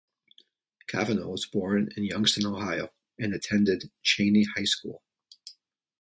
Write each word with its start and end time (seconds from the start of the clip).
Cavanaugh 0.87 1.27
was 1.29 1.45
born 1.45 1.89
in 1.95 2.03
Youngstown, 2.05 2.47
Ohio, 2.51 2.89
and 3.19 3.35
attended 3.35 3.91
Chaney 4.01 4.45
High 4.55 4.63
School. 4.63 5.03